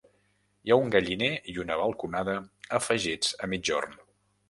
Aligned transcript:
Hi 0.67 0.73
ha 0.73 0.77
un 0.85 0.89
galliner 0.95 1.29
i 1.53 1.55
una 1.65 1.79
balconada 1.83 2.37
afegits 2.83 3.41
a 3.47 3.55
migjorn. 3.55 3.99